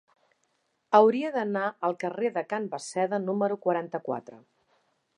Hauria 0.99 1.29
d'anar 1.35 1.67
al 1.89 1.95
carrer 2.05 2.33
de 2.39 2.45
Can 2.55 2.67
Basseda 2.75 3.23
número 3.29 3.63
quaranta-quatre. 3.67 4.43